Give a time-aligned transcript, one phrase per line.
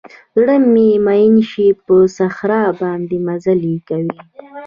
[0.39, 4.17] زړه چې مئین شي په صحرا باندې مزلې کوي